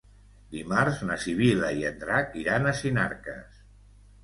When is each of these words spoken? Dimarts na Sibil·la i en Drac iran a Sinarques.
Dimarts 0.53 1.03
na 1.09 1.17
Sibil·la 1.25 1.69
i 1.83 1.87
en 1.91 2.01
Drac 2.05 2.35
iran 2.47 2.67
a 2.67 2.75
Sinarques. 2.83 3.65